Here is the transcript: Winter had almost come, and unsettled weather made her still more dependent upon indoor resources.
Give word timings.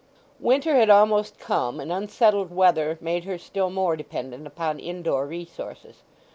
Winter 0.39 0.73
had 0.75 0.89
almost 0.89 1.37
come, 1.37 1.79
and 1.79 1.91
unsettled 1.91 2.49
weather 2.49 2.97
made 3.01 3.23
her 3.25 3.37
still 3.37 3.69
more 3.69 3.95
dependent 3.95 4.47
upon 4.47 4.79
indoor 4.79 5.27
resources. 5.27 6.01